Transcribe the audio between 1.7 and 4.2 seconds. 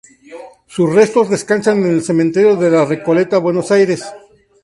en el Cementerio de la Recoleta Buenos Aires